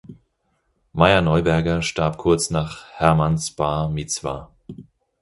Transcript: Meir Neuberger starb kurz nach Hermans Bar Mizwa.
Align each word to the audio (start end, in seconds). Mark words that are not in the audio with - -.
Meir 0.93 1.21
Neuberger 1.21 1.83
starb 1.83 2.17
kurz 2.17 2.49
nach 2.49 2.89
Hermans 2.93 3.51
Bar 3.51 3.87
Mizwa. 3.87 4.49